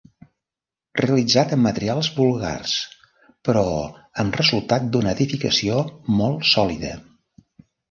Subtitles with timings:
[1.01, 2.73] Realitzat en materials vulgars
[3.49, 3.63] però
[4.25, 5.81] amb resultat d'una edificació
[6.19, 6.99] molt sòlida.